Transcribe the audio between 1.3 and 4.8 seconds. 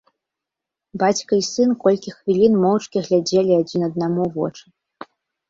і сын колькі хвілін моўчкі глядзелі адзін аднаму ў вочы.